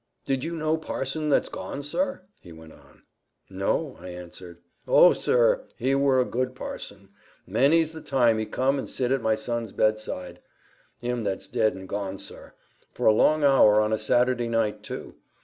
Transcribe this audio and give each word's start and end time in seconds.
"Did 0.25 0.43
you 0.43 0.55
know 0.55 0.77
parson 0.77 1.29
that's 1.29 1.47
gone, 1.47 1.83
sir?" 1.83 2.23
he 2.41 2.51
went 2.51 2.73
on. 2.73 3.03
"No," 3.51 3.97
I 3.99 4.07
answered. 4.07 4.57
"Oh, 4.87 5.13
sir! 5.13 5.67
he 5.77 5.93
wur 5.93 6.19
a 6.19 6.25
good 6.25 6.55
parson. 6.55 7.09
Many's 7.45 7.91
the 7.93 8.01
time 8.01 8.39
he 8.39 8.47
come 8.47 8.79
and 8.79 8.89
sit 8.89 9.11
at 9.11 9.21
my 9.21 9.35
son's 9.35 9.71
bedside—him 9.73 11.23
that's 11.23 11.47
dead 11.47 11.75
and 11.75 11.87
gone, 11.87 12.17
sir—for 12.17 13.05
a 13.05 13.13
long 13.13 13.43
hour, 13.43 13.79
on 13.79 13.93
a 13.93 13.99
Saturday 13.99 14.47
night, 14.47 14.81
too. 14.81 15.17